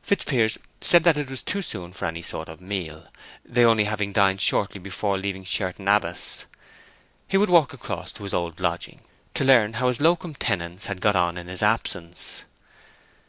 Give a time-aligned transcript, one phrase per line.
[0.00, 3.08] Fitzpiers said it was too soon for any sort of meal,
[3.44, 6.44] they only having dined shortly before leaving Sherton Abbas.
[7.26, 9.00] He would walk across to his old lodging,
[9.34, 12.44] to learn how his locum tenens had got on in his absence.